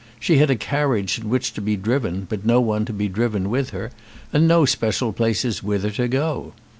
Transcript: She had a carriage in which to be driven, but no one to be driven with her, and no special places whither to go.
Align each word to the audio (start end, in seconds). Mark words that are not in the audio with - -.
She 0.19 0.39
had 0.39 0.49
a 0.49 0.55
carriage 0.55 1.19
in 1.19 1.29
which 1.29 1.53
to 1.53 1.61
be 1.61 1.75
driven, 1.77 2.25
but 2.27 2.43
no 2.43 2.59
one 2.59 2.85
to 2.85 2.91
be 2.91 3.07
driven 3.07 3.51
with 3.51 3.69
her, 3.69 3.91
and 4.33 4.47
no 4.47 4.65
special 4.65 5.13
places 5.13 5.61
whither 5.61 5.91
to 5.91 6.07
go. 6.07 6.53